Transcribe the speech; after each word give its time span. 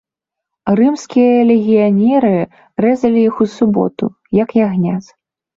Рымскія 0.79 1.43
легіянеры 1.49 2.33
рэзалі 2.87 3.19
іх 3.29 3.35
у 3.47 3.51
суботу, 3.57 4.05
як 4.43 4.49
ягнят. 4.67 5.17